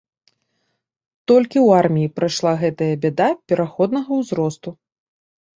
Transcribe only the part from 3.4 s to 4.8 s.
пераходнага ўзросту.